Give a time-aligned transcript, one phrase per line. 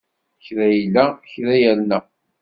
[0.45, 1.99] Kra illa, kra irna.